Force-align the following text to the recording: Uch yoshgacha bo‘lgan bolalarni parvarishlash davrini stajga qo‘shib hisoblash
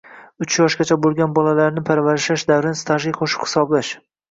Uch 0.45 0.53
yoshgacha 0.61 0.97
bo‘lgan 1.03 1.35
bolalarni 1.35 1.85
parvarishlash 1.91 2.47
davrini 2.55 2.83
stajga 2.83 3.17
qo‘shib 3.21 3.47
hisoblash 3.49 3.97